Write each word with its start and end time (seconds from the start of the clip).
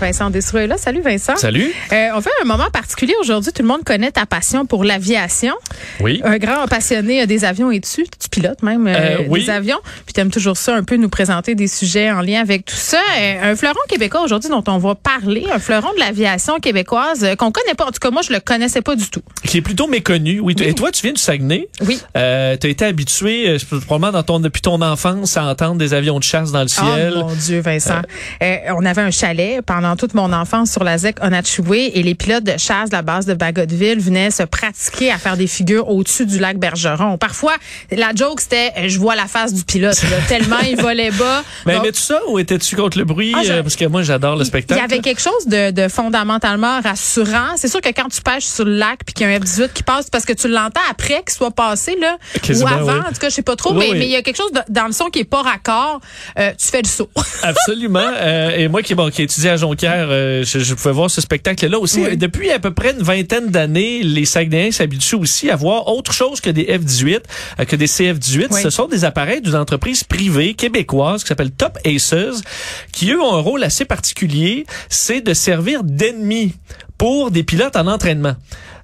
Vincent 0.00 0.30
est 0.32 0.66
là. 0.66 0.76
Salut 0.78 1.02
Vincent. 1.02 1.36
Salut. 1.36 1.72
Euh, 1.92 2.08
on 2.14 2.20
fait 2.22 2.30
un 2.42 2.44
moment 2.46 2.70
particulier 2.72 3.14
aujourd'hui. 3.20 3.52
Tout 3.52 3.62
le 3.62 3.68
monde 3.68 3.84
connaît 3.84 4.10
ta 4.10 4.24
passion 4.24 4.64
pour 4.64 4.82
l'aviation. 4.82 5.54
Oui. 6.00 6.20
Un 6.24 6.38
grand 6.38 6.66
passionné 6.66 7.26
des 7.26 7.44
avions 7.44 7.70
et 7.70 7.80
tu, 7.80 8.04
tu 8.04 8.28
pilotes 8.30 8.62
même 8.62 8.86
euh, 8.86 8.94
Euh, 8.94 9.16
oui. 9.28 9.44
des 9.44 9.50
avions. 9.50 9.78
Puis 10.06 10.14
tu 10.14 10.20
aimes 10.20 10.30
toujours 10.30 10.56
ça, 10.56 10.74
un 10.74 10.84
peu 10.84 10.96
nous 10.96 11.08
présenter 11.10 11.54
des 11.54 11.68
sujets 11.68 12.10
en 12.10 12.22
lien 12.22 12.40
avec 12.40 12.64
tout 12.64 12.74
ça. 12.76 12.98
Euh, 13.18 13.52
un 13.52 13.56
fleuron 13.56 13.78
québécois 13.88 14.22
aujourd'hui 14.22 14.48
dont 14.50 14.64
on 14.68 14.78
va 14.78 14.94
parler, 14.94 15.46
un 15.52 15.58
fleuron 15.58 15.92
de 15.94 16.00
l'aviation 16.00 16.58
québécoise 16.60 17.26
qu'on 17.38 17.52
connaît 17.52 17.74
pas. 17.74 17.84
En 17.84 17.90
tout 17.92 18.00
cas, 18.00 18.10
moi, 18.10 18.22
je 18.22 18.32
le 18.32 18.40
connaissais 18.40 18.80
pas 18.82 18.96
du 18.96 19.08
tout. 19.10 19.22
Qui 19.44 19.58
est 19.58 19.62
plutôt 19.62 19.86
méconnu. 19.86 20.40
Oui. 20.40 20.56
Et 20.60 20.72
toi, 20.74 20.90
tu 20.92 21.02
viens 21.02 21.12
du 21.12 21.20
Saguenay. 21.20 21.68
Oui. 21.82 22.00
Tu 22.14 22.18
as 22.18 22.54
été 22.54 22.84
habitué, 22.86 23.56
probablement 23.86 24.12
dans 24.12 24.22
ton, 24.22 24.40
depuis 24.40 24.62
ton 24.62 24.80
enfance, 24.80 25.36
à 25.36 25.44
entendre 25.44 25.76
des 25.76 25.92
avions 25.92 26.18
de 26.18 26.24
chasse 26.24 26.52
dans 26.52 26.62
le 26.62 26.68
ciel. 26.68 27.12
Oh 27.16 27.24
mon 27.28 27.34
Dieu, 27.34 27.60
Vincent. 27.60 28.00
On 28.40 28.84
avait 28.86 29.02
un 29.02 29.10
chalet 29.10 29.60
pendant 29.60 29.89
toute 29.96 30.14
mon 30.14 30.32
enfance 30.32 30.70
sur 30.72 30.84
la 30.84 30.98
ZEC 30.98 31.16
Onachoué 31.22 31.92
et 31.94 32.02
les 32.02 32.14
pilotes 32.14 32.44
de 32.44 32.56
chasse 32.58 32.90
de 32.90 32.94
la 32.96 33.02
base 33.02 33.26
de 33.26 33.34
Bagotville 33.34 34.00
venaient 34.00 34.30
se 34.30 34.42
pratiquer 34.42 35.10
à 35.12 35.18
faire 35.18 35.36
des 35.36 35.46
figures 35.46 35.88
au-dessus 35.88 36.26
du 36.26 36.38
lac 36.38 36.58
Bergeron. 36.58 37.18
Parfois, 37.18 37.54
la 37.90 38.14
joke, 38.14 38.40
c'était 38.40 38.88
je 38.88 38.98
vois 38.98 39.14
la 39.16 39.26
face 39.26 39.52
du 39.54 39.64
pilote, 39.64 40.00
là, 40.02 40.16
tellement 40.28 40.58
il 40.68 40.76
volait 40.80 41.10
bas. 41.10 41.42
Mais 41.66 41.74
Donc, 41.74 41.84
aimais-tu 41.84 42.00
ça 42.00 42.20
ou 42.28 42.38
étais-tu 42.38 42.76
contre 42.76 42.98
le 42.98 43.04
bruit? 43.04 43.32
Ah, 43.36 43.42
je- 43.44 43.52
Euh, 43.52 43.62
parce 43.62 43.76
que 43.76 43.84
moi, 43.84 44.02
j'adore 44.02 44.34
le 44.36 44.42
il 44.42 44.44
y 44.44 44.46
spectacle. 44.46 44.80
avait 44.82 45.00
quelque 45.00 45.20
chose 45.20 45.46
de, 45.46 45.70
de 45.70 45.88
fondamentalement 45.88 46.80
rassurant. 46.80 47.56
C'est 47.56 47.68
sûr 47.68 47.80
que 47.80 47.88
quand 47.88 48.08
tu 48.08 48.20
pêches 48.22 48.44
sur 48.44 48.64
le 48.64 48.76
lac 48.76 49.00
puis 49.04 49.14
qu'il 49.14 49.26
y 49.28 49.32
a 49.32 49.34
un 49.34 49.38
F-18 49.38 49.72
qui 49.72 49.82
passe, 49.82 50.08
parce 50.10 50.24
que 50.24 50.32
tu 50.32 50.48
l'entends 50.48 50.80
après 50.90 51.22
qu'il 51.26 51.32
soit 51.36 51.50
passé, 51.50 51.96
là, 52.00 52.16
Quasiment, 52.42 52.70
ou 52.70 52.74
avant, 52.74 52.92
oui. 52.92 52.98
en 53.08 53.12
tout 53.12 53.18
cas, 53.20 53.28
je 53.28 53.34
sais 53.34 53.42
pas 53.42 53.56
trop, 53.56 53.72
Oui, 53.72 53.78
mais 53.80 53.90
oui. 53.92 53.98
mais 53.98 54.04
il 54.06 54.10
y 54.12 54.16
a 54.16 54.22
quelque 54.22 54.36
chose 54.36 54.52
de- 54.52 54.60
dans 54.68 54.86
le 54.86 54.92
son 54.92 55.06
qui 55.06 55.20
est 55.20 55.24
pas 55.24 55.42
raccord. 55.42 56.00
Euh, 56.38 56.52
tu 56.58 56.66
fais 56.68 56.82
le 56.82 56.88
saut. 56.88 57.10
Absolument. 57.42 58.00
Euh, 58.20 58.50
et 58.56 58.68
moi 58.68 58.82
qui, 58.82 58.94
bon, 58.94 59.08
qui 59.10 59.22
étudiais 59.22 59.50
à 59.50 59.56
Jonquière, 59.56 59.79
euh, 59.88 60.44
je, 60.44 60.58
je 60.58 60.74
pouvais 60.74 60.92
voir 60.92 61.10
ce 61.10 61.20
spectacle-là 61.20 61.78
aussi. 61.78 62.00
Oui. 62.00 62.16
Depuis 62.16 62.50
à 62.50 62.58
peu 62.58 62.72
près 62.72 62.92
une 62.92 63.02
vingtaine 63.02 63.48
d'années, 63.48 64.02
les 64.02 64.24
Saguenayens 64.24 64.72
s'habituent 64.72 65.16
aussi 65.16 65.50
à 65.50 65.56
voir 65.56 65.88
autre 65.88 66.12
chose 66.12 66.40
que 66.40 66.50
des 66.50 66.64
F-18, 66.64 67.20
euh, 67.58 67.64
que 67.64 67.76
des 67.76 67.86
CF-18. 67.86 68.48
Oui. 68.50 68.62
Ce 68.62 68.70
sont 68.70 68.86
des 68.86 69.04
appareils 69.04 69.40
d'une 69.40 69.56
entreprise 69.56 70.04
privée 70.04 70.54
québécoise 70.54 71.22
qui 71.22 71.28
s'appelle 71.28 71.50
Top 71.50 71.78
Aces, 71.84 72.42
qui 72.92 73.10
eux 73.10 73.20
ont 73.20 73.34
un 73.34 73.40
rôle 73.40 73.62
assez 73.64 73.84
particulier, 73.84 74.66
c'est 74.88 75.20
de 75.20 75.34
servir 75.34 75.84
d'ennemis 75.84 76.54
pour 76.98 77.30
des 77.30 77.42
pilotes 77.42 77.76
en 77.76 77.86
entraînement. 77.86 78.34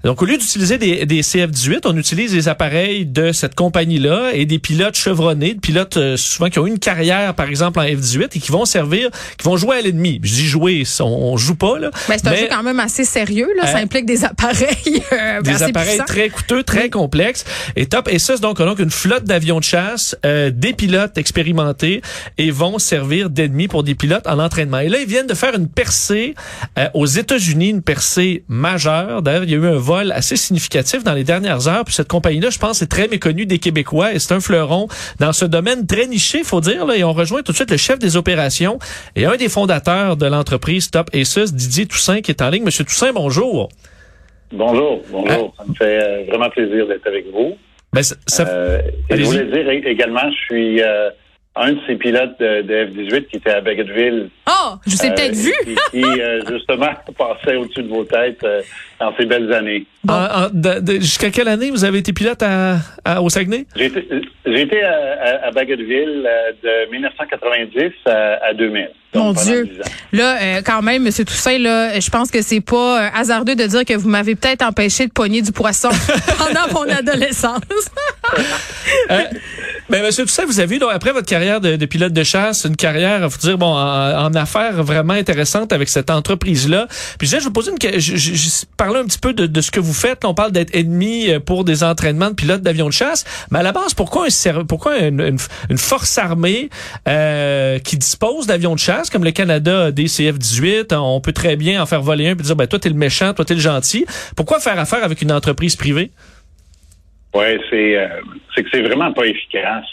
Donc, 0.07 0.23
au 0.23 0.25
lieu 0.25 0.39
d'utiliser 0.39 0.79
des, 0.79 1.05
des 1.05 1.21
CF-18, 1.23 1.81
on 1.85 1.97
utilise 1.97 2.33
les 2.33 2.47
appareils 2.49 3.05
de 3.07 3.33
cette 3.33 3.57
compagnie-là 3.57 4.31
et 4.35 4.47
des 4.47 4.61
pilotes 4.61 4.97
chevronnés, 4.97 5.55
des 5.55 5.61
pilotes 5.61 5.97
euh, 5.97 6.17
souvent 6.17 6.49
qui 6.49 6.61
ont 6.61 6.67
une 6.69 6.79
carrière, 6.79 7.35
par 7.35 7.49
exemple, 7.49 7.81
en 7.81 7.83
F-18 7.83 8.29
et 8.37 8.39
qui 8.39 8.53
vont 8.53 8.65
servir, 8.65 9.11
qui 9.37 9.45
vont 9.45 9.57
jouer 9.57 9.79
à 9.79 9.81
l'ennemi. 9.83 10.21
Je 10.23 10.33
dis 10.33 10.47
jouer, 10.47 10.85
on, 11.01 11.05
on 11.33 11.37
joue 11.37 11.57
pas, 11.57 11.81
là. 11.81 11.91
Ben, 12.09 12.15
c'est 12.19 12.29
un 12.29 12.31
Mais- 12.31 12.37
jeu 12.43 12.47
quand 12.49 12.63
même 12.63 12.79
assez 12.79 13.05
sérieux. 13.05 13.49
Là. 13.57 13.67
ça 13.67 13.79
Euh, 13.79 13.83
implique 13.83 14.07
des 14.07 14.25
appareils 14.25 15.03
euh, 15.13 15.43
des 15.43 15.51
assez 15.51 15.65
appareils 15.65 15.89
puissants. 15.99 16.05
très 16.05 16.29
coûteux, 16.29 16.63
très 16.63 16.89
complexes. 16.89 17.45
Et 17.75 17.87
top, 17.87 18.09
et 18.09 18.21
ça, 18.21 18.35
c'est 18.37 18.43
donc, 18.43 18.61
on 18.61 18.63
a 18.63 18.67
donc 18.67 18.79
une 18.79 18.91
flotte 18.93 19.25
d'avions 19.25 19.59
de 19.59 19.65
chasse, 19.65 20.17
euh, 20.25 20.53
des 20.55 20.73
pilotes 20.73 21.19
expérimentés 21.19 22.01
et 22.39 22.53
vont 22.53 22.79
servir 22.79 23.29
d'ennemis 23.29 23.67
pour 23.67 23.83
des 23.83 23.97
pilotes 23.97 24.29
en 24.29 24.39
entraînement. 24.39 24.79
Et 24.79 24.89
là, 24.89 24.99
ils 25.01 25.09
viennent 25.09 25.27
de 25.27 25.35
faire 25.35 25.57
une 25.57 25.67
percée 25.69 26.37
euh, 26.79 26.87
aux 26.95 27.07
États-Unis, 27.07 27.71
une 27.71 27.83
percée 27.83 28.45
majeure. 28.47 29.23
D'ailleurs, 29.23 29.43
il 29.43 29.51
y 29.51 29.55
a 29.55 29.57
eu 29.57 29.67
un 29.67 29.79
vol 29.79 29.96
assez 29.99 30.37
significatif 30.37 31.03
dans 31.05 31.13
les 31.15 31.25
dernières 31.25 31.69
heures. 31.69 31.85
Puis 31.85 31.95
cette 31.95 32.09
compagnie-là, 32.09 32.51
je 32.51 32.59
pense, 32.59 32.83
est 32.83 32.87
très 32.91 33.09
méconnue 33.09 33.47
des 33.47 33.59
Québécois 33.59 34.13
et 34.13 34.19
c'est 34.19 34.35
un 34.35 34.41
fleuron 34.41 34.89
dans 35.21 35.33
ce 35.33 35.45
domaine 35.45 35.87
très 35.87 36.07
niché, 36.07 36.43
faut 36.45 36.61
dire. 36.61 36.85
Là, 36.87 36.97
et 36.97 37.05
on 37.05 37.13
rejoint 37.13 37.43
tout 37.43 37.53
de 37.53 37.57
suite 37.57 37.71
le 37.71 37.77
chef 37.77 37.99
des 37.99 38.17
opérations 38.17 38.79
et 39.17 39.25
un 39.27 39.37
des 39.37 39.49
fondateurs 39.49 40.17
de 40.17 40.27
l'entreprise 40.27 40.91
Top 40.91 41.11
Aces, 41.15 41.53
Didier 41.55 41.87
Toussaint, 41.87 42.21
qui 42.21 42.31
est 42.31 42.43
en 42.43 42.51
ligne. 42.51 42.65
Monsieur 42.65 42.85
Toussaint, 42.85 43.13
bonjour. 43.13 43.69
Bonjour, 44.53 45.03
bonjour. 45.11 45.55
Ça 45.59 45.65
me 45.69 45.75
fait 45.75 46.03
euh, 46.03 46.25
vraiment 46.29 46.49
plaisir 46.51 46.87
d'être 46.87 47.07
avec 47.07 47.27
vous. 47.33 47.57
Ben, 47.93 48.03
ça, 48.03 48.15
ça- 48.27 48.47
Euh, 48.49 48.81
et 49.11 49.17
je 49.17 49.25
voulais 49.25 49.45
dire 49.47 49.69
également, 49.87 50.31
je 50.31 50.37
suis 50.45 50.83
euh, 50.83 51.11
un 51.59 51.73
de 51.73 51.79
ces 51.87 51.95
pilotes 51.97 52.39
de, 52.39 52.63
de 52.63 52.75
F-18 52.87 53.27
qui 53.29 53.37
était 53.39 53.51
à 53.51 53.61
Bagotville. 53.63 54.29
Oh, 54.49 54.75
je 54.87 54.97
vous 54.97 55.05
ai 55.07 55.11
euh, 55.11 55.15
peut-être 55.15 55.35
vu. 55.37 55.53
et 55.67 55.75
Qui, 55.91 56.05
euh, 56.05 56.41
justement, 56.53 56.91
passait 57.17 57.57
au-dessus 57.57 57.83
de 57.83 57.89
vos 57.89 58.05
têtes 58.05 58.45
euh, 58.45 58.61
dans 59.01 59.15
ces 59.17 59.25
belles 59.27 59.53
années. 59.53 59.87
De- 60.05 60.81
de- 60.81 61.01
Jusqu'à 61.01 61.31
quelle 61.31 61.49
année 61.49 61.71
vous 61.71 61.85
avez 61.85 61.99
été 61.99 62.13
pilote 62.13 62.43
à, 62.43 62.77
à- 63.05 63.23
au 63.23 63.29
Saguenay? 63.31 63.67
J'ai 63.75 63.87
été, 64.61 64.83
à, 64.83 64.93
à, 64.93 65.47
à 65.49 65.51
Bagotville 65.51 66.27
euh, 66.27 66.87
de 66.87 66.91
1990 66.93 67.93
à, 68.07 68.39
à 68.49 68.53
2000. 68.55 68.89
Donc, 69.15 69.37
Mon 69.37 69.43
Dieu. 69.43 69.65
10 69.65 69.81
ans. 69.81 69.85
Là, 70.13 70.37
euh, 70.43 70.63
quand 70.65 70.83
même, 70.83 71.03
Monsieur 71.05 71.25
Toussaint, 71.25 71.59
là, 71.59 71.99
je 71.99 72.11
pense 72.11 72.31
que 72.31 72.43
c'est 72.43 72.61
pas 72.61 73.07
euh, 73.07 73.09
hasardeux 73.15 73.55
de 73.55 73.65
dire 73.65 73.85
que 73.85 73.95
vous 73.95 74.09
m'avez 74.11 74.35
peut-être 74.35 74.63
empêché 74.63 75.07
de 75.07 75.13
pogner 75.13 75.41
du 75.41 75.53
poisson 75.53 75.89
pendant 76.39 76.71
mon 76.73 76.93
adolescence. 76.93 77.61
Euh, 79.11 79.23
ben, 79.89 80.03
Monsieur 80.03 80.25
Toussaint, 80.25 80.47
vous 80.47 80.61
avez 80.61 80.77
eu, 80.77 80.79
donc, 80.79 80.91
après 80.93 81.13
votre 81.13 81.27
carrière 81.27 81.61
de, 81.61 81.77
pilote 81.87 82.13
de 82.13 82.25
chasse, 82.25 82.65
une 82.65 82.77
carrière, 82.77 83.31
faut 83.31 83.39
dire, 83.39 83.57
bon, 83.57 83.73
en, 83.73 84.35
affaires 84.35 84.83
vraiment 84.83 85.15
intéressante 85.15 85.73
avec 85.73 85.89
cette 85.89 86.11
entreprise-là. 86.11 86.89
Puis 87.19 87.29
je 87.29 87.37
vais 87.37 87.43
vous 87.43 87.53
poser 87.53 87.71
une. 87.71 88.01
Je, 88.01 88.17
je, 88.17 88.35
je 88.35 88.49
un 88.81 89.05
petit 89.05 89.19
peu 89.19 89.33
de, 89.33 89.47
de 89.47 89.61
ce 89.61 89.71
que 89.71 89.81
vous 89.81 89.93
faites. 89.93 90.25
On 90.25 90.35
parle 90.35 90.53
d'être 90.53 90.75
ennemi 90.75 91.31
euh, 91.31 91.41
pour 91.41 91.65
des 91.65 91.83
entraînements 91.85 92.31
de 92.31 92.35
pilotes 92.35 92.63
d'avions 92.63 92.89
de 92.89 92.93
chasse. 92.93 93.25
Mais 93.51 93.61
à 93.61 93.63
la 93.63 93.73
base, 93.73 93.95
pourquoi 93.95 94.27
un 94.27 94.65
pourquoi 94.65 94.99
une, 94.99 95.39
une- 95.71 95.79
force 95.79 96.19
armée 96.19 96.71
euh, 97.09 97.79
qui 97.79 97.97
dispose 97.97 98.47
d'avions 98.47 98.75
de 98.75 98.81
chasse, 98.81 99.11
comme 99.11 99.25
le 99.25 99.31
Canada 99.31 99.93
des 99.93 100.07
CF-18, 100.07 100.95
on 100.95 101.21
peut 101.21 101.33
très 101.33 101.57
bien 101.57 101.81
en 101.83 101.87
faire 101.87 102.03
voler 102.03 102.29
un 102.29 102.35
puis 102.37 102.47
dire, 102.47 102.57
ben, 102.57 102.67
toi, 102.67 102.79
t'es 102.79 102.89
le 102.89 102.95
méchant, 102.95 103.33
toi, 103.35 103.45
t'es 103.45 103.55
le 103.55 103.61
gentil. 103.61 104.07
Pourquoi 104.35 104.61
faire 104.61 104.79
affaire 104.79 105.05
avec 105.05 105.23
une 105.23 105.33
entreprise 105.33 105.77
privée? 105.77 106.11
Oui, 107.37 107.45
c'est 107.69 107.99
euh, 107.99 108.09
c'est 108.55 108.63
que 108.63 108.71
c'est 108.73 108.81
vraiment 108.81 109.13
pas 109.13 109.27
efficace. 109.27 109.85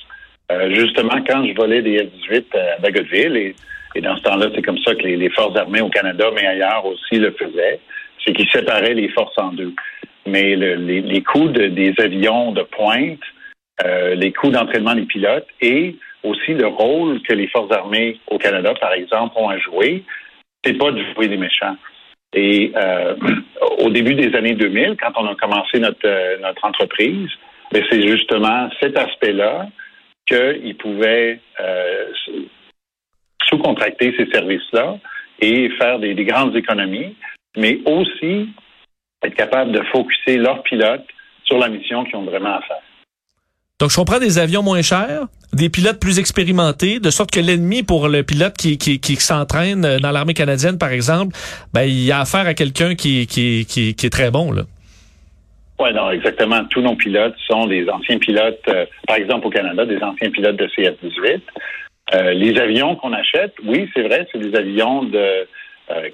Euh, 0.49 0.73
justement, 0.73 1.21
quand 1.27 1.45
je 1.45 1.53
volais 1.53 1.81
des 1.81 1.97
F-18 1.97 2.57
à 2.57 2.79
Bagotville, 2.79 3.53
et, 3.95 4.01
dans 4.01 4.15
ce 4.15 4.21
temps-là, 4.21 4.47
c'est 4.55 4.61
comme 4.61 4.77
ça 4.77 4.95
que 4.95 5.01
les, 5.01 5.29
forces 5.29 5.57
armées 5.57 5.81
au 5.81 5.89
Canada, 5.89 6.29
mais 6.33 6.47
ailleurs 6.47 6.85
aussi, 6.85 7.19
le 7.19 7.31
faisaient, 7.31 7.81
c'est 8.23 8.31
qu'ils 8.31 8.49
séparaient 8.49 8.93
les 8.93 9.09
forces 9.09 9.37
en 9.37 9.51
deux. 9.51 9.73
Mais 10.25 10.55
le- 10.55 10.75
les, 10.75 11.01
les 11.01 11.21
coûts 11.21 11.49
de- 11.49 11.67
des 11.67 11.93
avions 11.97 12.53
de 12.53 12.61
pointe, 12.63 13.19
euh, 13.83 14.15
les 14.15 14.31
coûts 14.31 14.49
d'entraînement 14.49 14.95
des 14.95 15.05
pilotes 15.05 15.47
et 15.59 15.97
aussi 16.23 16.53
le 16.53 16.67
rôle 16.67 17.21
que 17.23 17.33
les 17.33 17.47
forces 17.47 17.73
armées 17.73 18.19
au 18.27 18.37
Canada, 18.37 18.73
par 18.79 18.93
exemple, 18.93 19.33
ont 19.35 19.49
à 19.49 19.57
jouer, 19.57 20.03
c'est 20.63 20.77
pas 20.77 20.91
de 20.91 21.03
jouer 21.13 21.27
des 21.27 21.37
méchants. 21.37 21.75
Et 22.33 22.71
euh, 22.75 23.15
au 23.79 23.89
début 23.89 24.15
des 24.15 24.35
années 24.35 24.55
2000, 24.55 24.97
quand 25.01 25.11
on 25.15 25.27
a 25.27 25.35
commencé 25.35 25.79
notre, 25.79 26.05
euh, 26.05 26.53
entreprise, 26.63 27.29
ben, 27.71 27.83
c'est 27.89 28.07
justement 28.07 28.69
cet 28.81 28.97
aspect-là 28.97 29.67
qu'ils 30.25 30.77
pouvaient 30.77 31.39
euh, 31.59 32.05
sous-contracter 33.47 34.13
ces 34.17 34.25
services-là 34.31 34.97
et 35.39 35.69
faire 35.77 35.99
des, 35.99 36.13
des 36.13 36.25
grandes 36.25 36.55
économies, 36.55 37.15
mais 37.57 37.79
aussi 37.85 38.49
être 39.23 39.35
capable 39.35 39.71
de 39.71 39.81
focuser 39.91 40.37
leurs 40.37 40.63
pilotes 40.63 41.05
sur 41.43 41.57
la 41.57 41.69
mission 41.69 42.03
qu'ils 42.05 42.15
ont 42.15 42.23
vraiment 42.23 42.55
à 42.55 42.61
faire. 42.61 42.81
Donc, 43.79 43.89
je 43.91 43.95
comprends 43.95 44.19
des 44.19 44.37
avions 44.39 44.63
moins 44.63 44.81
chers, 44.81 45.25
des 45.53 45.69
pilotes 45.69 45.99
plus 45.99 46.19
expérimentés, 46.19 46.99
de 46.99 47.09
sorte 47.09 47.31
que 47.31 47.39
l'ennemi 47.39 47.83
pour 47.83 48.07
le 48.07 48.23
pilote 48.23 48.53
qui, 48.57 49.15
s'entraîne 49.17 49.85
euh, 49.85 49.99
dans 49.99 50.11
l'armée 50.11 50.33
canadienne, 50.33 50.77
par 50.77 50.91
exemple, 50.91 51.35
ben, 51.73 51.83
il 51.83 52.11
a 52.11 52.21
affaire 52.21 52.47
à 52.47 52.53
quelqu'un 52.53 52.95
qui, 52.95 53.21
est 53.21 54.11
très 54.11 54.31
bon, 54.31 54.51
là. 54.51 54.63
Oui, 55.79 55.91
non, 55.93 56.11
exactement. 56.11 56.63
Tous 56.65 56.81
nos 56.81 56.95
pilotes 56.95 57.35
sont 57.47 57.65
des 57.65 57.89
anciens 57.89 58.17
pilotes, 58.17 58.61
euh, 58.69 58.85
par 59.07 59.17
exemple 59.17 59.47
au 59.47 59.49
Canada, 59.49 59.85
des 59.85 60.01
anciens 60.01 60.29
pilotes 60.29 60.55
de 60.55 60.67
CF-18. 60.67 61.41
Euh, 62.13 62.33
les 62.33 62.59
avions 62.59 62.95
qu'on 62.95 63.11
achète, 63.11 63.53
oui, 63.65 63.89
c'est 63.93 64.03
vrai, 64.03 64.27
c'est 64.31 64.39
des 64.39 64.55
avions 64.57 65.03
de, 65.03 65.47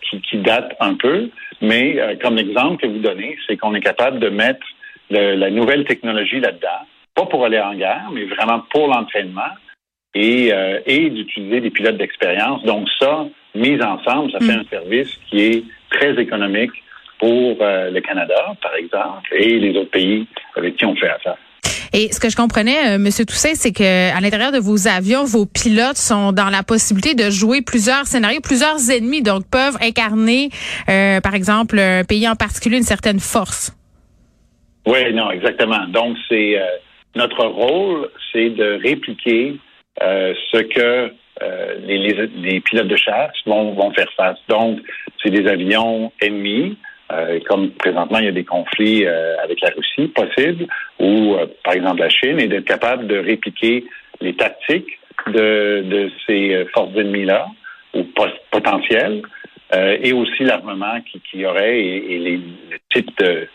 qui, 0.10 0.22
qui 0.22 0.38
datent 0.38 0.76
un 0.80 0.96
peu, 0.96 1.30
mais 1.62 2.18
comme 2.22 2.36
l'exemple 2.36 2.82
que 2.82 2.88
vous 2.88 3.00
donnez, 3.00 3.38
c'est 3.48 3.58
qu'on 3.58 3.76
est 3.76 3.82
capable 3.82 4.20
de 4.20 4.30
mettre 4.30 4.66
la 5.10 5.50
nouvelle 5.50 5.86
technologie 5.86 6.40
là-dedans, 6.40 6.86
pas 7.20 7.26
pour 7.26 7.46
aller 7.46 7.60
en 7.60 7.76
guerre, 7.76 8.10
mais 8.14 8.26
vraiment 8.26 8.62
pour 8.72 8.88
l'entraînement 8.88 9.52
et, 10.14 10.54
euh, 10.54 10.80
et 10.86 11.10
d'utiliser 11.10 11.62
des 11.62 11.70
pilotes 11.70 11.98
d'expérience. 11.98 12.64
Donc 12.64 12.88
ça, 13.00 13.26
mis 13.56 13.82
ensemble, 13.82 14.32
ça 14.32 14.40
fait 14.40 14.54
un 14.54 14.66
service 14.70 15.10
qui 15.30 15.42
est 15.42 15.64
très 15.92 16.20
économique 16.22 16.72
pour 17.20 17.58
euh, 17.62 17.92
le 17.92 18.00
Canada, 18.00 18.56
par 18.62 18.74
exemple, 18.76 19.34
et 19.34 19.60
les 19.60 19.78
autres 19.78 19.92
pays 19.92 20.28
avec 20.56 20.78
qui 20.78 20.86
on 20.86 20.96
fait 20.96 21.10
affaire. 21.10 21.36
Et 21.92 22.12
ce 22.14 22.20
que 22.20 22.30
je 22.30 22.38
comprenais, 22.38 22.96
euh, 22.96 22.98
Monsieur 23.00 23.26
Toussaint, 23.26 23.56
c'est 23.56 23.74
que 23.74 24.16
à 24.16 24.22
l'intérieur 24.22 24.52
de 24.52 24.60
vos 24.60 24.88
avions, 24.88 25.26
vos 25.26 25.46
pilotes 25.46 25.98
sont 25.98 26.32
dans 26.32 26.50
la 26.50 26.64
possibilité 26.64 27.16
de 27.16 27.30
jouer 27.30 27.62
plusieurs 27.62 28.06
scénarios, 28.06 28.40
plusieurs 28.42 28.90
ennemis, 28.92 29.24
donc 29.24 29.44
peuvent 29.52 29.78
incarner, 29.82 30.50
euh, 30.88 31.20
par 31.20 31.34
exemple, 31.34 31.80
un 31.80 32.04
pays 32.04 32.30
en 32.30 32.36
particulier, 32.36 32.78
une 32.78 32.84
certaine 32.84 33.20
force. 33.20 33.76
Oui, 34.86 35.14
non, 35.14 35.32
exactement. 35.32 35.88
Donc, 35.88 36.16
c'est 36.30 36.58
notre 37.20 37.46
rôle, 37.46 38.10
c'est 38.32 38.50
de 38.50 38.80
répliquer 38.82 39.56
euh, 40.02 40.34
ce 40.52 40.60
que 40.60 41.12
euh, 41.42 41.76
les, 41.86 41.98
les, 41.98 42.60
pilotes 42.62 42.88
de 42.88 42.96
chasse 42.96 43.32
vont, 43.46 43.92
faire 43.94 44.12
face. 44.16 44.38
Donc, 44.48 44.80
c'est 45.22 45.30
des 45.30 45.48
avions 45.48 46.12
ennemis. 46.22 46.78
comme 47.48 47.72
présentement, 47.72 48.20
il 48.20 48.26
y 48.26 48.34
a 48.36 48.40
des 48.42 48.44
conflits 48.44 49.06
avec 49.44 49.62
la 49.62 49.70
Russie 49.70 50.08
possibles, 50.10 50.68
ou 51.00 51.36
par 51.64 51.74
exemple 51.74 52.02
la 52.02 52.10
Chine, 52.10 52.40
et 52.40 52.48
d'être 52.48 52.66
capable 52.66 53.08
de 53.08 53.18
répliquer 53.18 53.86
les 54.22 54.36
tactiques 54.36 55.00
de, 55.28 56.12
ces 56.26 56.66
forces 56.74 56.96
ennemies-là, 56.96 57.48
ou 57.96 58.06
potentielles, 58.52 59.24
et 59.74 60.14
aussi 60.14 60.44
l'armement 60.44 61.00
qui, 61.10 61.20
qui 61.22 61.40
y 61.40 61.46
aurait 61.46 61.80
et, 61.80 62.16
et 62.16 62.20
les, 62.20 62.40
types 62.94 63.18
de, 63.20 63.48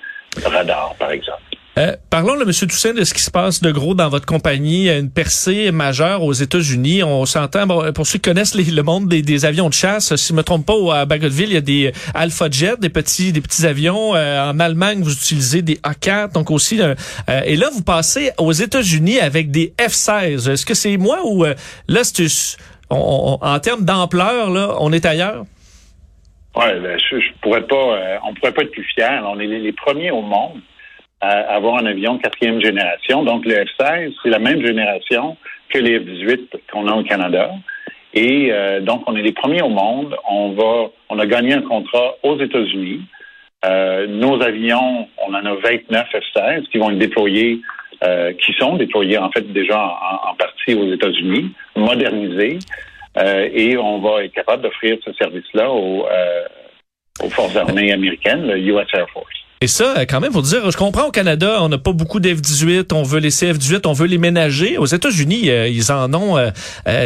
radar, 0.43 0.95
par 0.99 1.13
exemple. 1.13 1.54
Euh, 1.77 1.97
parlons, 2.09 2.35
là, 2.35 2.45
M. 2.47 2.53
Toussaint, 2.53 2.95
de 2.95 3.03
ce 3.03 3.13
qui 3.13 3.23
se 3.23 3.31
passe 3.31 3.61
de 3.61 3.71
gros 3.73 3.95
dans 3.95 4.09
votre 4.09 4.27
compagnie. 4.27 4.89
Une 4.89 5.11
percée 5.11 5.73
majeure 5.73 6.23
aux 6.23 6.33
États-Unis. 6.33 7.03
On 7.03 7.27
s'entend, 7.27 7.67
pour 7.93 8.07
ceux 8.07 8.19
qui 8.19 8.31
connaissent 8.31 8.55
le 8.55 8.83
monde 8.83 9.09
des, 9.09 9.45
avions 9.45 9.69
de 9.69 9.75
chasse, 9.75 10.15
si 10.15 10.29
je 10.29 10.35
me 10.35 10.43
trompe 10.43 10.67
pas, 10.67 11.01
à 11.01 11.05
Bagotville, 11.05 11.49
il 11.49 11.55
y 11.55 11.57
a 11.57 11.61
des 11.61 11.93
Alpha 12.15 12.49
Jet, 12.51 12.79
des 12.79 12.91
petits, 12.91 13.33
des 13.33 13.41
petits 13.41 13.67
avions. 13.67 14.15
Euh, 14.15 14.51
en 14.51 14.61
Allemagne, 14.61 15.03
vous 15.03 15.13
utilisez 15.13 15.63
des 15.63 15.77
A4, 15.77 16.33
donc 16.33 16.51
aussi. 16.51 16.81
Euh, 16.81 16.95
et 17.45 17.57
là, 17.57 17.69
vous 17.73 17.83
passez 17.83 18.31
aux 18.39 18.53
États-Unis 18.53 19.19
avec 19.19 19.51
des 19.51 19.75
F-16. 19.79 20.51
Est-ce 20.51 20.65
que 20.65 20.75
c'est 20.75 20.97
moi 20.97 21.21
ou 21.25 21.45
là, 21.45 22.05
c'est 22.05 22.27
en 22.91 23.59
termes 23.59 23.85
d'ampleur, 23.85 24.51
là, 24.51 24.77
on 24.79 24.93
est 24.93 25.05
ailleurs? 25.05 25.45
Oui, 26.57 26.67
ben, 26.81 26.99
je, 26.99 27.19
je, 27.19 27.33
pourrais 27.43 27.67
pas, 27.67 27.75
euh, 27.75 28.17
on 28.25 28.35
pourrait 28.35 28.53
pas 28.53 28.63
être 28.63 28.71
plus 28.71 28.87
fiers. 28.95 29.21
On 29.25 29.41
est 29.41 29.47
les, 29.47 29.73
premiers 29.73 30.13
au 30.13 30.23
monde 30.23 30.61
à 31.25 31.55
avoir 31.55 31.77
un 31.79 31.87
avion 31.87 32.19
quatrième 32.19 32.61
génération. 32.61 33.23
Donc, 33.23 33.45
le 33.45 33.55
F-16, 33.55 34.15
c'est 34.23 34.31
la 34.31 34.39
même 34.39 34.65
génération 34.65 35.37
que 35.69 35.79
les 35.79 35.99
F-18 35.99 36.49
qu'on 36.73 36.87
a 36.89 36.95
au 36.95 37.03
Canada. 37.03 37.51
Et 38.13 38.53
euh, 38.53 38.81
donc, 38.81 39.03
on 39.07 39.17
est 39.17 39.23
les 39.23 39.33
premiers 39.33 39.63
au 39.63 39.69
monde. 39.69 40.17
On 40.29 40.53
va, 40.53 40.91
on 41.09 41.19
a 41.19 41.27
gagné 41.27 41.55
un 41.55 41.63
contrat 41.63 42.15
aux 42.23 42.39
États-Unis. 42.39 43.03
Euh, 43.65 44.07
nos 44.07 44.41
avions, 44.43 45.09
on 45.27 45.35
en 45.35 45.45
a 45.45 45.55
29 45.55 46.07
F-16 46.13 46.69
qui 46.69 46.79
vont 46.79 46.91
être 46.91 46.99
déployés, 46.99 47.61
qui 48.39 48.53
sont 48.59 48.77
déployés 48.77 49.17
en 49.17 49.31
fait 49.31 49.51
déjà 49.51 49.81
en, 49.81 50.35
partie 50.35 50.75
aux 50.75 50.93
États-Unis, 50.93 51.53
modernisés. 51.75 52.59
Euh, 53.17 53.49
et 53.53 53.77
on 53.77 54.01
va 54.01 54.25
être 54.25 54.33
capable 54.33 54.63
d'offrir 54.63 54.99
ce 55.05 55.13
service-là 55.13 55.69
euh, 55.69 56.45
aux 57.23 57.31
forces 57.31 57.57
armées 57.57 57.93
américaines, 57.93 58.47
le 58.47 58.59
US 58.59 58.87
Air 58.93 59.09
Force. 59.11 59.44
Et 59.65 59.67
ça, 59.67 60.05
quand 60.05 60.21
même, 60.21 60.31
faut 60.31 60.43
dire, 60.43 60.71
je 60.71 60.77
comprends 60.77 61.07
au 61.07 61.11
Canada, 61.11 61.57
on 61.63 61.71
n'a 61.71 61.79
pas 61.79 61.93
beaucoup 61.93 62.21
d'F-18, 62.21 62.93
on 62.93 63.03
veut 63.03 63.19
les 63.19 63.31
CF-18, 63.31 63.89
on 63.89 63.95
veut 63.95 64.07
les 64.07 64.19
ménager. 64.19 64.77
Aux 64.77 64.85
États-Unis, 64.85 65.49
euh, 65.49 65.69
ils 65.69 65.91
en 65.91 66.13
ont 66.13 66.37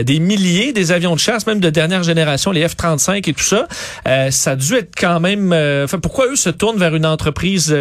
des 0.02 0.19
milliers, 0.19 0.72
des 0.72 0.90
avions 0.90 1.14
de 1.14 1.20
chasse, 1.20 1.46
même 1.46 1.60
de 1.60 1.70
dernière 1.70 2.02
génération, 2.02 2.50
les 2.50 2.66
F-35 2.66 3.31
et 3.31 3.32
tout 3.32 3.38
ça. 3.38 3.69
ça 4.31 4.50
a 4.50 4.56
dû 4.56 4.75
être 4.75 4.96
quand 4.99 5.20
même... 5.20 5.52
Enfin, 5.84 6.00
pourquoi 6.00 6.26
eux 6.32 6.34
se 6.34 6.50
tournent 6.50 6.78
vers 6.78 6.96
une 6.96 7.06
entreprise 7.06 7.72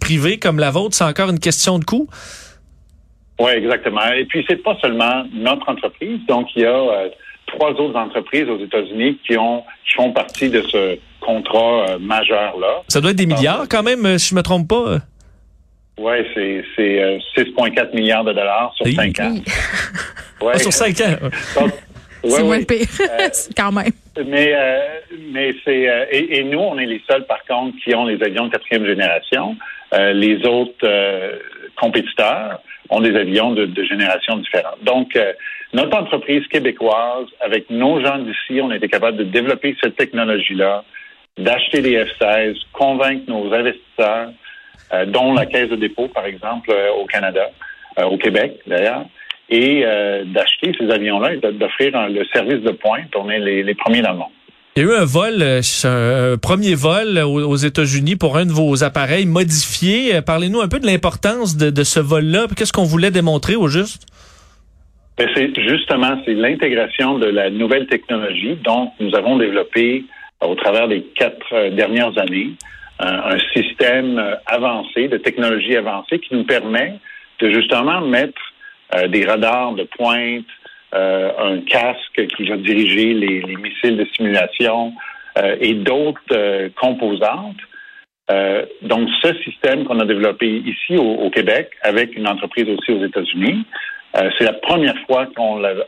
privée 0.00 0.40
comme 0.40 0.58
la 0.58 0.72
vôtre? 0.72 0.96
C'est 0.96 1.04
encore 1.04 1.30
une 1.30 1.38
question 1.38 1.78
de 1.78 1.84
coût? 1.84 2.08
Oui, 3.38 3.52
exactement. 3.52 4.10
Et 4.16 4.24
puis, 4.24 4.44
c'est 4.48 4.64
pas 4.64 4.76
seulement 4.80 5.26
notre 5.32 5.68
entreprise. 5.68 6.18
Donc, 6.26 6.48
il 6.56 6.62
y 6.62 6.66
a 6.66 7.08
trois 7.46 7.70
autres 7.70 7.96
entreprises 7.96 8.48
aux 8.48 8.58
États-Unis 8.58 9.16
qui 9.24 9.36
font 9.36 10.12
partie 10.12 10.48
de 10.48 10.60
ce 10.62 10.98
contrat 11.24 11.86
euh, 11.88 11.98
majeur 11.98 12.58
là. 12.58 12.82
Ça 12.88 13.00
doit 13.00 13.10
être 13.10 13.16
des 13.16 13.26
milliards 13.26 13.66
quand 13.68 13.82
même, 13.82 14.04
euh, 14.06 14.18
si 14.18 14.30
je 14.30 14.34
me 14.34 14.42
trompe 14.42 14.68
pas. 14.68 14.98
Oui, 15.98 16.14
c'est 16.34 16.64
c'est 16.76 17.20
6,4 17.36 17.78
euh, 17.78 17.94
milliards 17.94 18.24
de 18.24 18.32
dollars 18.32 18.72
sur 18.76 18.86
cinq 18.86 19.18
ans. 19.20 19.36
Ouais. 20.40 20.58
sur 20.58 20.72
cinq 20.72 21.00
ans. 21.00 21.16
c'est 22.24 22.42
moins 22.42 22.62
pire, 22.62 22.86
quand 23.56 23.72
même. 23.72 23.92
Mais 24.26 24.52
mais 25.32 25.54
c'est 25.64 26.08
et, 26.10 26.42
nous 26.44 26.58
on 26.58 26.78
est 26.78 26.86
les 26.86 27.02
seuls 27.08 27.24
par 27.26 27.42
contre 27.44 27.76
qui 27.82 27.94
ont 27.94 28.06
les 28.06 28.22
avions 28.22 28.46
de 28.46 28.50
quatrième 28.50 28.86
génération. 28.86 29.56
les 29.92 30.44
autres 30.44 30.86
compétiteurs 31.76 32.60
ont 32.90 33.00
des 33.00 33.16
avions 33.16 33.52
de, 33.52 33.66
de 33.66 33.84
génération 33.84 34.36
différente. 34.36 34.78
Donc 34.82 35.16
notre 35.74 35.96
entreprise 35.96 36.46
québécoise, 36.46 37.26
avec 37.40 37.68
nos 37.68 38.00
gens 38.00 38.18
d'ici, 38.18 38.60
on 38.62 38.70
a 38.70 38.76
été 38.76 38.88
capable 38.88 39.16
de 39.16 39.24
développer 39.24 39.76
cette 39.82 39.96
technologie-là, 39.96 40.84
d'acheter 41.38 41.82
des 41.82 42.04
F-16, 42.04 42.56
convaincre 42.72 43.24
nos 43.28 43.52
investisseurs, 43.52 44.30
euh, 44.92 45.06
dont 45.06 45.34
la 45.34 45.46
Caisse 45.46 45.70
de 45.70 45.76
dépôt, 45.76 46.08
par 46.08 46.26
exemple, 46.26 46.70
euh, 46.70 46.90
au 47.00 47.06
Canada, 47.06 47.50
euh, 47.98 48.04
au 48.04 48.16
Québec 48.16 48.60
d'ailleurs, 48.66 49.04
et 49.50 49.84
d'acheter 50.24 50.72
ces 50.78 50.90
avions-là 50.90 51.34
et 51.34 51.36
d'offrir 51.36 51.92
le 52.08 52.24
service 52.32 52.62
de 52.62 52.70
pointe. 52.70 53.14
On 53.14 53.28
est 53.28 53.38
les, 53.38 53.74
premiers 53.74 54.00
dans 54.00 54.12
le 54.12 54.18
monde. 54.18 54.28
Il 54.74 54.82
y 54.82 54.86
a 54.86 54.88
eu 54.88 54.94
un 54.94 55.04
vol, 55.04 55.42
un 55.42 56.36
premier 56.38 56.74
vol 56.74 57.18
aux 57.18 57.54
États-Unis 57.54 58.16
pour 58.16 58.38
un 58.38 58.46
de 58.46 58.52
vos 58.52 58.82
appareils 58.82 59.26
modifiés. 59.26 60.22
Parlez-nous 60.22 60.62
un 60.62 60.68
peu 60.68 60.80
de 60.80 60.86
l'importance 60.86 61.58
de, 61.58 61.68
de 61.68 61.84
ce 61.84 62.00
vol-là. 62.00 62.46
Qu'est-ce 62.56 62.72
qu'on 62.72 62.84
voulait 62.84 63.10
démontrer 63.10 63.54
au 63.54 63.68
juste? 63.68 64.06
Ben, 65.18 65.28
c'est 65.34 65.52
justement 65.60 66.18
c'est 66.24 66.34
l'intégration 66.34 67.18
de 67.18 67.26
la 67.26 67.50
nouvelle 67.50 67.86
technologie 67.86 68.56
dont 68.64 68.90
nous 68.98 69.14
avons 69.14 69.36
développé 69.36 70.04
au 70.46 70.54
travers 70.54 70.88
des 70.88 71.02
quatre 71.02 71.52
euh, 71.52 71.70
dernières 71.70 72.16
années 72.18 72.52
un 73.00 73.38
système 73.52 74.18
euh, 74.18 74.36
avancé 74.46 75.08
de 75.08 75.16
technologie 75.16 75.76
avancée 75.76 76.20
qui 76.20 76.32
nous 76.32 76.44
permet 76.44 76.94
de 77.40 77.50
justement 77.50 78.00
mettre 78.00 78.40
des 79.08 79.24
radars 79.24 79.72
de 79.72 79.82
pointe, 79.82 80.46
un 80.92 81.58
casque 81.66 82.28
qui 82.36 82.48
va 82.48 82.56
diriger 82.56 83.12
les, 83.12 83.42
missiles 83.56 83.96
de 83.96 84.06
simulation 84.14 84.92
et 85.60 85.74
d'autres 85.74 86.68
composantes. 86.80 87.56
donc, 88.82 89.08
ce 89.20 89.34
système 89.42 89.84
qu'on 89.84 89.98
a 89.98 90.04
développé 90.04 90.46
ici 90.46 90.96
au, 90.96 91.28
Québec 91.30 91.70
avec 91.82 92.16
une 92.16 92.28
entreprise 92.28 92.68
aussi 92.68 92.92
aux 92.92 93.04
États-Unis, 93.04 93.64
euh, 94.16 94.30
c'est 94.38 94.44
la 94.44 94.52
première 94.52 94.96
fois 95.06 95.26
qu'on 95.34 95.58
le, 95.58 95.82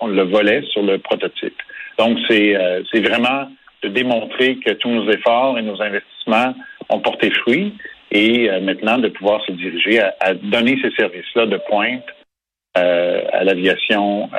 on 0.00 0.06
le, 0.06 0.22
volait 0.22 0.62
sur 0.70 0.82
le 0.82 0.98
prototype. 0.98 1.56
Donc, 1.98 2.18
euh, 2.30 2.82
c'est 2.90 3.00
vraiment 3.00 3.48
de 3.82 3.88
démontrer 3.88 4.56
que 4.56 4.72
tous 4.72 4.90
nos 4.90 5.10
efforts 5.10 5.58
et 5.58 5.62
nos 5.62 5.80
investissements 5.80 6.54
ont 6.88 7.00
porté 7.00 7.30
fruit 7.30 7.74
et 8.10 8.50
euh, 8.50 8.60
maintenant 8.60 8.98
de 8.98 9.08
pouvoir 9.08 9.44
se 9.44 9.52
diriger 9.52 10.00
à, 10.00 10.34
donner 10.34 10.78
ces 10.82 10.90
services-là 10.92 11.46
de 11.46 11.58
pointe 11.68 12.06
à 12.74 13.44
l'aviation 13.44 14.30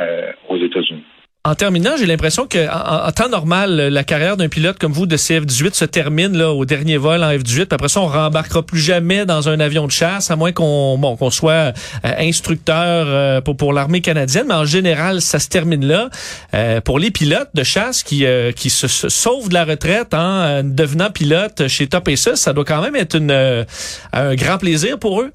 aux 0.49 0.57
États-Unis. 0.57 1.05
En 1.45 1.55
terminant, 1.55 1.97
j'ai 1.99 2.05
l'impression 2.05 2.47
que 2.47 2.57
en, 2.69 3.11
temps 3.11 3.27
normal, 3.27 3.75
la 3.75 4.05
carrière 4.05 4.37
d'un 4.37 4.47
pilote 4.47 4.79
comme 4.79 4.93
vous 4.93 5.05
de 5.05 5.17
CF-18 5.17 5.73
se 5.73 5.83
termine 5.83 6.37
là 6.37 6.53
au 6.53 6.63
dernier 6.63 6.95
vol 6.95 7.21
en 7.21 7.29
F-18. 7.29 7.73
Après 7.73 7.89
ça, 7.89 7.99
on 7.99 8.07
rembarquera 8.07 8.63
plus 8.63 8.79
jamais 8.79 9.25
dans 9.25 9.49
un 9.49 9.59
avion 9.59 9.85
de 9.85 9.91
chasse, 9.91 10.31
à 10.31 10.37
moins 10.37 10.53
qu'on 10.53 10.97
bon, 10.97 11.17
qu'on 11.17 11.31
soit 11.31 11.51
euh, 11.51 11.71
instructeur 12.17 13.07
euh, 13.09 13.41
pour 13.41 13.57
pour 13.57 13.73
l'armée 13.73 13.99
canadienne. 13.99 14.45
Mais 14.47 14.53
en 14.53 14.63
général, 14.63 15.19
ça 15.19 15.37
se 15.39 15.49
termine 15.49 15.85
là. 15.85 16.09
Euh, 16.53 16.79
pour 16.79 16.97
les 16.97 17.11
pilotes 17.11 17.49
de 17.53 17.63
chasse 17.63 18.03
qui 18.03 18.25
qui 18.55 18.69
se, 18.69 18.87
sauvent 18.87 19.49
de 19.49 19.53
la 19.53 19.65
retraite 19.65 20.13
en 20.13 20.63
devenant 20.63 21.11
pilote 21.11 21.67
chez 21.67 21.87
Top 21.87 22.07
Aces, 22.07 22.35
ça 22.35 22.53
doit 22.53 22.63
quand 22.63 22.81
même 22.81 22.95
être 22.95 23.17
une 23.17 23.65
un 24.13 24.35
grand 24.35 24.59
plaisir 24.59 24.97
pour 24.97 25.19
eux. 25.19 25.33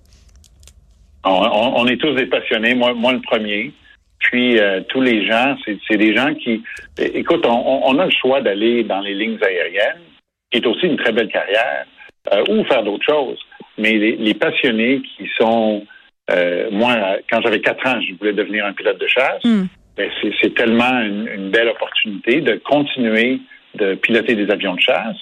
On, 1.24 1.74
on 1.76 1.86
est 1.86 1.98
tous 1.98 2.14
des 2.14 2.24
passionnés. 2.24 2.74
Moi, 2.74 2.94
moi 2.94 3.12
le 3.12 3.20
premier. 3.20 3.74
Puis 4.18 4.58
euh, 4.58 4.80
tous 4.88 5.00
les 5.00 5.26
gens, 5.26 5.56
c'est 5.64 5.96
des 5.96 6.14
gens 6.14 6.34
qui, 6.34 6.62
écoute, 6.98 7.46
on, 7.46 7.98
a 7.98 8.04
le 8.04 8.10
choix 8.10 8.40
d'aller 8.40 8.82
dans 8.84 9.00
les 9.00 9.14
lignes 9.14 9.38
aériennes, 9.42 10.02
qui 10.50 10.58
est 10.58 10.66
aussi 10.66 10.86
une 10.86 10.96
très 10.96 11.12
belle 11.12 11.28
carrière, 11.28 11.86
euh, 12.32 12.44
ou 12.48 12.64
faire 12.64 12.82
d'autres 12.82 13.04
choses. 13.04 13.38
Mais 13.76 13.92
les, 13.92 14.34
passionnés 14.34 15.00
qui 15.02 15.28
sont, 15.38 15.86
euh, 16.30 16.68
moi, 16.72 16.96
quand 17.30 17.40
j'avais 17.42 17.60
quatre 17.60 17.86
ans, 17.86 18.00
je 18.00 18.14
voulais 18.14 18.32
devenir 18.32 18.66
un 18.66 18.72
pilote 18.72 18.98
de 18.98 19.06
chasse. 19.06 19.42
Hmm. 19.44 19.66
Ben, 19.96 20.10
c'est 20.42 20.54
tellement 20.54 21.00
une, 21.00 21.50
belle 21.50 21.68
opportunité 21.68 22.40
de 22.40 22.56
continuer 22.56 23.40
de 23.74 23.94
piloter 23.94 24.34
des 24.34 24.50
avions 24.50 24.74
de 24.74 24.80
chasse 24.80 25.16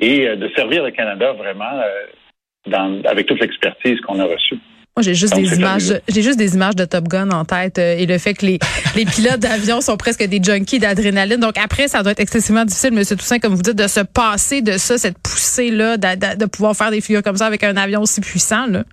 et 0.00 0.26
de 0.36 0.50
servir 0.56 0.82
le 0.84 0.90
Canada 0.90 1.32
vraiment 1.32 1.82
dans, 2.66 3.02
avec 3.04 3.26
toute 3.26 3.40
l'expertise 3.40 4.00
qu'on 4.00 4.18
a 4.20 4.24
reçue. 4.24 4.58
Moi, 4.94 5.02
j'ai 5.02 5.14
juste 5.14 5.34
des 5.34 5.58
images, 5.58 5.90
j'ai 6.06 6.20
juste 6.20 6.38
des 6.38 6.54
images 6.54 6.76
de 6.76 6.84
Top 6.84 7.04
Gun 7.04 7.30
en 7.30 7.46
tête 7.46 7.78
euh, 7.78 7.96
et 7.96 8.04
le 8.04 8.18
fait 8.18 8.34
que 8.34 8.44
les, 8.44 8.58
les 8.96 9.06
pilotes 9.06 9.40
d'avion 9.40 9.80
sont 9.80 9.96
presque 9.96 10.22
des 10.22 10.38
junkies 10.42 10.80
d'adrénaline. 10.80 11.40
Donc 11.40 11.56
après, 11.56 11.88
ça 11.88 12.02
doit 12.02 12.12
être 12.12 12.20
excessivement 12.20 12.66
difficile, 12.66 12.92
Monsieur 12.92 13.16
Toussaint, 13.16 13.38
comme 13.38 13.54
vous 13.54 13.62
dites, 13.62 13.78
de 13.78 13.86
se 13.86 14.00
passer 14.00 14.60
de 14.60 14.72
ça, 14.72 14.98
cette 14.98 15.16
poussée 15.16 15.70
là, 15.70 15.96
de, 15.96 16.38
de, 16.38 16.44
pouvoir 16.44 16.76
faire 16.76 16.90
des 16.90 17.00
figures 17.00 17.22
comme 17.22 17.38
ça 17.38 17.46
avec 17.46 17.64
un 17.64 17.74
avion 17.78 18.02
aussi 18.02 18.20
puissant 18.20 18.66
là. 18.66 18.84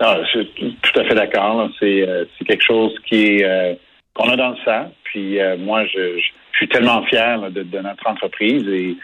Ah, 0.00 0.18
je 0.24 0.40
suis 0.40 0.76
tout 0.82 1.00
à 1.00 1.04
fait 1.04 1.14
d'accord. 1.14 1.70
C'est 1.78 2.02
euh, 2.02 2.24
c'est 2.36 2.44
quelque 2.44 2.64
chose 2.64 2.92
qui 3.06 3.26
est 3.26 3.44
euh, 3.44 3.74
qu'on 4.12 4.28
a 4.28 4.36
dans 4.36 4.50
le 4.50 4.56
sang. 4.64 4.92
Puis 5.04 5.38
moi, 5.60 5.86
je, 5.86 6.18
je, 6.18 6.56
suis 6.56 6.68
tellement 6.68 7.04
fier 7.04 7.48
de, 7.52 7.62
de, 7.62 7.78
notre 7.78 8.04
entreprise 8.08 8.66
et, 8.66 8.96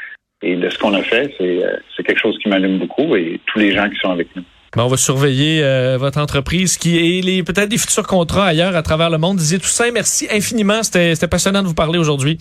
et 0.43 0.57
de 0.57 0.69
ce 0.69 0.77
qu'on 0.79 0.95
a 0.95 1.03
fait. 1.03 1.33
C'est 1.39 1.61
c'est 1.97 2.03
quelque 2.03 2.21
chose 2.21 2.37
qui 2.43 2.49
m'allume 2.49 2.79
beaucoup 2.79 3.15
et 3.15 3.41
tous 3.47 3.61
les 3.61 3.73
gens 3.73 3.89
qui 3.89 3.97
sont 4.01 4.11
avec 4.11 4.35
nous. 4.35 4.43
Ben, 4.77 4.85
on 4.85 4.89
va 4.89 4.97
surveiller 4.97 5.65
euh, 5.65 5.97
votre 5.99 6.21
entreprise 6.21 6.77
qui 6.77 6.97
est 6.97 7.23
les 7.23 7.43
peut-être 7.43 7.69
des 7.69 7.79
futurs 7.79 8.07
contrats 8.07 8.47
ailleurs 8.47 8.77
à 8.77 8.83
travers 8.83 9.11
le 9.11 9.19
monde. 9.19 9.39
Didier 9.39 9.59
Toussaint, 9.59 9.91
merci 9.91 10.29
infiniment. 10.31 10.83
C'était 10.85 11.27
passionnant 11.27 11.63
de 11.63 11.67
vous 11.67 11.75
parler 11.75 11.99
aujourd'hui. 11.99 12.39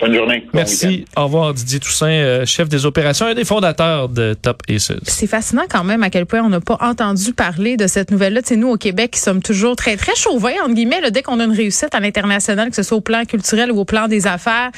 Bonne 0.00 0.14
journée. 0.14 0.46
Merci. 0.54 1.04
Au 1.16 1.24
revoir, 1.24 1.52
Didier 1.54 1.80
Toussaint, 1.80 2.06
euh, 2.06 2.46
chef 2.46 2.68
des 2.68 2.86
opérations, 2.86 3.26
un 3.26 3.34
des 3.34 3.44
fondateurs 3.44 4.08
de 4.08 4.34
Top 4.34 4.62
Aces. 4.68 4.92
C'est 5.02 5.26
fascinant 5.26 5.64
quand 5.68 5.82
même 5.82 6.04
à 6.04 6.10
quel 6.10 6.24
point 6.24 6.40
on 6.40 6.48
n'a 6.48 6.60
pas 6.60 6.78
entendu 6.80 7.32
parler 7.32 7.76
de 7.76 7.88
cette 7.88 8.12
nouvelle-là. 8.12 8.40
C'est 8.44 8.56
nous 8.56 8.68
au 8.68 8.76
Québec 8.76 9.10
qui 9.10 9.20
sommes 9.20 9.42
toujours 9.42 9.74
très 9.74 9.96
très 9.96 10.14
chauvins 10.14 10.52
entre 10.64 10.74
guillemets. 10.74 11.10
dès 11.10 11.22
qu'on 11.22 11.40
a 11.40 11.44
une 11.44 11.52
réussite 11.52 11.94
à 11.94 12.00
l'international, 12.00 12.70
que 12.70 12.76
ce 12.76 12.84
soit 12.84 12.96
au 12.96 13.00
plan 13.00 13.24
culturel 13.24 13.72
ou 13.72 13.80
au 13.80 13.84
plan 13.84 14.06
des 14.06 14.28
affaires, 14.28 14.70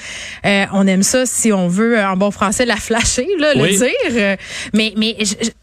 euh, 0.46 0.64
on 0.72 0.86
aime 0.86 1.02
ça 1.02 1.26
si 1.26 1.52
on 1.52 1.68
veut 1.68 2.00
en 2.00 2.16
bon 2.16 2.30
français 2.30 2.64
la 2.64 2.76
flasher, 2.76 3.28
là, 3.38 3.52
le 3.54 3.68
dire. 3.68 4.36
Mais 4.72 4.94
mais 4.96 5.16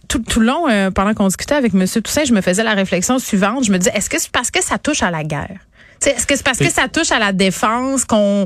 tout, 0.08 0.20
tout 0.20 0.40
le 0.40 0.46
long, 0.46 0.70
euh, 0.70 0.92
pendant 0.92 1.14
qu'on 1.14 1.28
discutait 1.28 1.56
avec 1.56 1.74
M. 1.74 1.86
Toussaint, 1.88 2.26
je 2.26 2.34
me 2.34 2.42
faisais 2.42 2.64
la 2.64 2.74
réflexion 2.74 3.20
suivante. 3.20 3.66
Je 3.66 3.72
me 3.72 3.78
disais, 3.78 3.92
est-ce 3.96 4.10
que 4.10 4.20
c'est 4.20 4.32
parce 4.32 4.52
que 4.52 4.64
ça 4.64 4.78
touche 4.78 5.04
à 5.04 5.12
la 5.12 5.24
guerre? 5.24 5.60
Est-ce 6.06 6.28
que 6.28 6.36
c'est 6.36 6.46
parce 6.46 6.60
que 6.60 6.70
ça 6.70 6.88
touche 6.88 7.12
à 7.12 7.20
la 7.20 7.34
défense 7.34 8.06
qu'on 8.06 8.46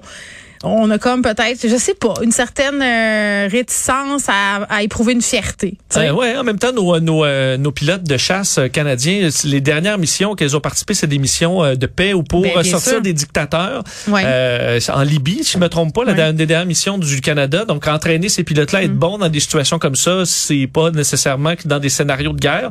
on 0.64 0.90
a 0.92 0.98
comme 0.98 1.22
peut-être, 1.22 1.68
je 1.68 1.76
sais 1.76 1.94
pas, 1.94 2.14
une 2.22 2.32
certaine 2.32 2.82
euh, 2.82 3.48
réticence 3.52 4.28
à, 4.28 4.64
à, 4.70 4.84
éprouver 4.84 5.14
une 5.14 5.22
fierté. 5.22 5.78
Euh, 5.98 6.12
ouais, 6.12 6.38
en 6.38 6.44
même 6.44 6.60
temps, 6.60 6.72
nos, 6.72 7.00
nos, 7.00 7.26
euh, 7.26 7.58
nos 7.58 7.72
pilotes 7.72 8.04
de 8.04 8.18
chasse 8.18 8.60
euh, 8.60 8.68
canadiens, 8.68 9.30
les 9.44 9.62
dernières 9.62 9.98
missions 9.98 10.36
qu'elles 10.36 10.56
ont 10.56 10.62
participé, 10.62 10.94
c'est 10.94 11.08
des 11.08 11.18
missions 11.18 11.76
de 11.76 11.86
paix 11.86 12.14
ou 12.14 12.24
pour 12.24 12.44
ben, 12.44 12.64
sortir 12.64 13.02
des 13.02 13.14
dictateurs. 13.14 13.84
en 14.08 15.02
Libye, 15.02 15.44
si 15.44 15.54
je 15.54 15.58
me 15.58 15.70
trompe 15.70 15.94
pas, 15.94 16.06
la 16.06 16.32
des 16.32 16.46
dernières 16.46 16.68
missions 16.68 16.98
du 16.98 17.22
Canada. 17.22 17.66
Donc, 17.66 17.88
entraîner 17.88 18.30
ces 18.30 18.44
pilotes-là, 18.44 18.84
être 18.84 18.92
mm. 18.92 18.98
bon 18.98 19.18
dans 19.18 19.30
des 19.30 19.40
situations 19.40 19.80
comme 19.80 19.96
ça, 19.96 20.24
c'est 20.26 20.68
pas 20.72 20.92
nécessairement 20.92 21.54
dans 21.66 21.80
des 21.80 21.90
scénarios 21.90 22.34
de 22.34 22.40
guerre. 22.40 22.70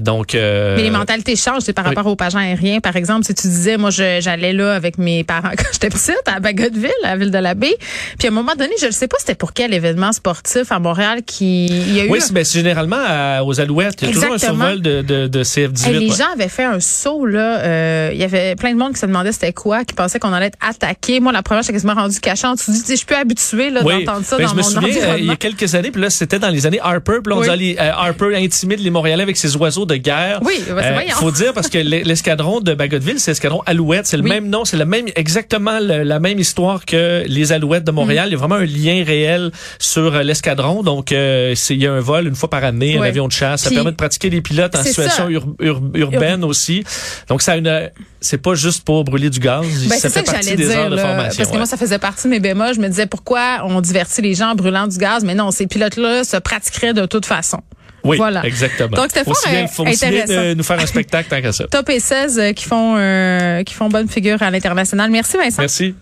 donc, 0.00 0.34
mais 0.34 0.82
les 0.82 0.90
mentalités 0.90 1.36
changent. 1.36 1.62
C'est 1.62 1.72
par 1.72 1.84
rapport 1.84 2.06
aux 2.06 2.16
pages 2.16 2.36
aériens, 2.36 2.80
par 2.80 2.96
exemple. 2.96 3.26
Si 3.26 3.34
tu 3.34 3.48
disais, 3.48 3.76
moi, 3.76 3.90
j'allais 3.90 4.52
là 4.52 4.74
avec 4.74 4.98
mes 4.98 5.24
parents 5.24 5.50
quand 5.56 5.66
j'étais 5.72 5.90
petite 5.90 6.22
à 6.26 6.40
Bagotville 6.40 6.85
la 7.02 7.16
ville 7.16 7.30
de 7.30 7.38
la 7.38 7.54
Baie. 7.54 7.76
Puis 8.18 8.28
à 8.28 8.30
un 8.30 8.34
moment 8.34 8.54
donné, 8.54 8.72
je 8.80 8.86
ne 8.86 8.90
sais 8.90 9.08
pas 9.08 9.16
c'était 9.18 9.34
pour 9.34 9.52
quel 9.52 9.74
événement 9.74 10.12
sportif 10.12 10.70
à 10.72 10.78
Montréal 10.78 11.22
qui 11.24 11.66
y 11.66 12.00
a 12.00 12.04
eu. 12.04 12.10
Oui, 12.10 12.20
c'est 12.20 12.32
ben, 12.32 12.44
généralement 12.44 13.40
aux 13.44 13.60
Alouettes. 13.60 14.02
Il 14.02 14.08
y 14.08 14.10
a 14.10 14.14
toujours 14.14 14.34
un 14.34 14.38
survol 14.38 14.80
de, 14.80 15.02
de, 15.02 15.26
de 15.26 15.44
CF18. 15.44 15.98
les 15.98 16.08
gens 16.08 16.32
avaient 16.32 16.48
fait 16.48 16.64
un 16.64 16.80
saut 16.80 17.26
là. 17.26 17.60
Euh, 17.60 18.10
il 18.12 18.18
y 18.18 18.24
avait 18.24 18.56
plein 18.56 18.72
de 18.72 18.78
monde 18.78 18.92
qui 18.92 19.00
se 19.00 19.06
demandait 19.06 19.32
c'était 19.32 19.52
quoi, 19.52 19.84
qui 19.84 19.94
pensait 19.94 20.18
qu'on 20.18 20.32
allait 20.32 20.46
être 20.46 20.58
attaqué. 20.60 21.20
Moi, 21.20 21.32
la 21.32 21.42
première, 21.42 21.62
j'étais 21.62 21.74
quasiment 21.74 21.94
rendu 21.94 22.20
cachant. 22.20 22.54
Tu 22.56 22.70
dis, 22.70 22.82
je 22.88 22.94
suis 22.94 23.06
plus 23.06 23.16
habitué 23.16 23.70
là 23.70 23.82
d'entendre 23.82 24.24
ça 24.24 24.36
ben, 24.36 24.44
dans 24.44 24.50
je 24.50 24.56
me 24.56 24.62
souviens, 24.62 25.02
euh, 25.02 25.18
il 25.18 25.26
y 25.26 25.30
a 25.30 25.36
quelques 25.36 25.74
années, 25.74 25.90
puis 25.90 26.00
là, 26.00 26.10
c'était 26.10 26.38
dans 26.38 26.48
les 26.48 26.66
années 26.66 26.80
Harper. 26.82 27.18
Puis 27.22 27.32
là, 27.32 27.38
on 27.38 27.40
disait, 27.40 27.76
euh, 27.80 27.92
Harper 27.92 28.36
intimide 28.36 28.80
les 28.80 28.90
Montréalais 28.90 29.22
avec 29.22 29.36
ses 29.36 29.56
oiseaux 29.56 29.86
de 29.86 29.96
guerre. 29.96 30.40
Oui, 30.42 30.62
ben, 30.68 31.02
Il 31.06 31.12
faut 31.12 31.30
dire 31.30 31.52
parce 31.52 31.68
que 31.68 31.78
l'escadron 31.78 32.60
de 32.60 32.74
Bagotville, 32.74 33.20
c'est 33.20 33.32
l'escadron 33.32 33.62
Alouette. 33.66 34.06
C'est 34.06 34.16
le 34.16 34.22
même 34.22 34.48
nom, 34.48 34.64
c'est 34.64 34.76
le 34.76 34.84
même, 34.84 35.06
exactement 35.14 35.78
la 35.80 36.20
même 36.20 36.38
histoire 36.38 36.75
que 36.84 37.24
les 37.26 37.52
Alouettes 37.52 37.84
de 37.84 37.90
Montréal. 37.90 38.26
Mm. 38.26 38.28
Il 38.28 38.32
y 38.32 38.34
a 38.34 38.38
vraiment 38.38 38.54
un 38.56 38.64
lien 38.64 39.04
réel 39.04 39.50
sur 39.78 40.14
euh, 40.14 40.22
l'escadron. 40.22 40.82
Donc, 40.82 41.12
euh, 41.12 41.54
il 41.70 41.82
y 41.82 41.86
a 41.86 41.92
un 41.92 42.00
vol 42.00 42.26
une 42.26 42.34
fois 42.34 42.50
par 42.50 42.64
année, 42.64 42.98
un 42.98 43.02
avion 43.02 43.28
de 43.28 43.32
chasse. 43.32 43.62
Ça 43.62 43.70
permet 43.70 43.92
de 43.92 43.96
pratiquer 43.96 44.30
les 44.30 44.40
pilotes 44.40 44.74
en 44.74 44.82
situation 44.82 45.28
urbaine 45.94 46.44
aussi. 46.44 46.84
Donc, 47.28 47.42
ça 47.42 47.52
a 47.52 47.56
une, 47.56 47.90
c'est 48.20 48.38
pas 48.38 48.54
juste 48.54 48.84
pour 48.84 49.04
brûler 49.04 49.30
du 49.30 49.40
gaz. 49.40 49.64
Ben, 49.88 49.98
ça 49.98 50.10
fait 50.10 50.22
partie 50.22 50.56
des 50.56 50.70
heures 50.70 50.90
de 50.90 50.96
formation. 50.96 51.36
Parce 51.38 51.50
que 51.50 51.56
moi, 51.56 51.66
ça 51.66 51.76
faisait 51.76 51.98
partie 51.98 52.24
de 52.24 52.30
mes 52.30 52.40
bémols. 52.40 52.74
Je 52.74 52.80
me 52.80 52.88
disais 52.88 53.06
pourquoi 53.06 53.62
on 53.64 53.80
divertit 53.80 54.22
les 54.22 54.34
gens 54.34 54.50
en 54.50 54.54
brûlant 54.54 54.86
du 54.86 54.98
gaz? 54.98 55.24
Mais 55.24 55.34
non, 55.34 55.50
ces 55.50 55.66
pilotes-là 55.66 56.24
se 56.24 56.36
pratiqueraient 56.36 56.94
de 56.94 57.06
toute 57.06 57.26
façon. 57.26 57.60
Oui, 58.06 58.16
voilà. 58.16 58.44
exactement. 58.46 58.96
Donc, 58.96 59.06
c'était 59.08 59.24
fort 59.24 59.36
faut 59.70 59.86
intéressant. 59.86 60.32
de 60.32 60.54
nous 60.54 60.62
faire 60.62 60.80
un 60.80 60.86
spectacle 60.86 61.28
tant 61.28 61.42
que 61.42 61.52
ça. 61.52 61.66
Top 61.70 61.88
et 61.90 62.00
16 62.00 62.38
euh, 62.38 62.52
qui 62.52 62.64
font, 62.64 62.96
euh, 62.96 63.62
qui 63.64 63.74
font 63.74 63.88
bonne 63.88 64.08
figure 64.08 64.42
à 64.42 64.50
l'international. 64.50 65.10
Merci, 65.10 65.36
Vincent. 65.36 65.62
Merci. 65.62 65.94